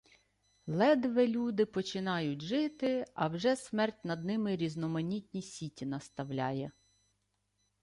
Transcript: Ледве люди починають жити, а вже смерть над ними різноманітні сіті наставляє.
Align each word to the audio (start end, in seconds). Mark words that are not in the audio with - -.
Ледве 0.67 1.27
люди 1.27 1.65
починають 1.65 2.41
жити, 2.41 3.05
а 3.13 3.27
вже 3.27 3.55
смерть 3.55 4.05
над 4.05 4.25
ними 4.25 4.55
різноманітні 4.55 5.41
сіті 5.41 5.85
наставляє. 5.85 6.71